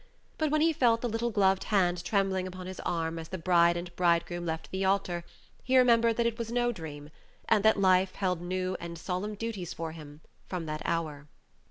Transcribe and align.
But 0.39 0.49
when 0.49 0.61
he 0.61 0.73
felt 0.73 1.01
the 1.01 1.07
little 1.07 1.29
gloved 1.29 1.65
hand 1.65 2.03
trembling 2.03 2.47
upon 2.47 2.65
his 2.65 2.79
arm 2.79 3.19
as 3.19 3.27
the 3.29 3.37
bride 3.37 3.77
and 3.77 3.95
bridegroom 3.95 4.47
left 4.47 4.71
the 4.71 4.83
altar 4.83 5.23
he 5.63 5.77
remembered 5.77 6.17
that 6.17 6.25
it 6.25 6.39
was 6.39 6.51
no 6.51 6.71
dream, 6.71 7.11
and 7.47 7.63
that 7.63 7.79
life 7.79 8.15
held 8.15 8.41
new 8.41 8.75
and 8.79 8.97
solemn 8.97 9.35
duties 9.35 9.75
for 9.75 9.91
him 9.91 10.21
from 10.47 10.65
that 10.65 10.81
hour. 10.85 11.27